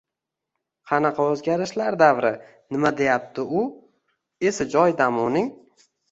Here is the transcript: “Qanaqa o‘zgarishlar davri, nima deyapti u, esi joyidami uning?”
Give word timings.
“Qanaqa 0.91 1.25
o‘zgarishlar 1.33 1.97
davri, 2.01 2.31
nima 2.75 2.91
deyapti 3.01 3.45
u, 3.59 3.61
esi 4.51 4.67
joyidami 4.77 5.23
uning?” 5.27 5.51